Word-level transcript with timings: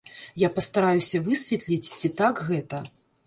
Я 0.43 0.47
пастараюся 0.55 1.19
высветліць, 1.27 1.93
ці 2.01 2.13
так 2.21 2.41
гэта. 2.51 2.83